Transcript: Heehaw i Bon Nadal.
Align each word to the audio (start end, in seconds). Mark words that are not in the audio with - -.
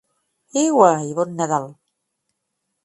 Heehaw 0.51 1.01
i 1.09 1.13
Bon 1.21 1.31
Nadal. 1.41 1.67